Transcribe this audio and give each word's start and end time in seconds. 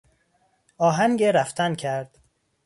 آهنگ 0.77 1.23
رفتن 1.23 1.75
کرد. 1.75 2.17